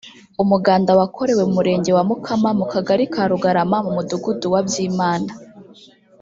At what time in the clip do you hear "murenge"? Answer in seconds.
1.57-1.89